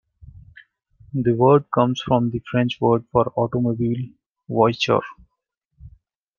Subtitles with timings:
[1.13, 4.09] The word comes from the French word for "automobile",
[4.49, 5.01] "voiture".